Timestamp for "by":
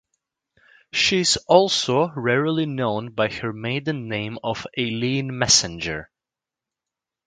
3.11-3.27